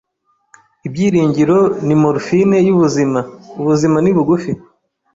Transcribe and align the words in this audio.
Ibyiringiro 0.87 1.57
ni 1.85 1.95
morphine 2.01 2.57
yubuzima. 2.67 3.19
Ubuzima 3.61 3.97
ni 4.01 4.11
bugufi! 4.15 4.51